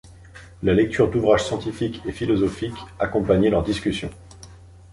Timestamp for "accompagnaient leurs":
2.97-3.61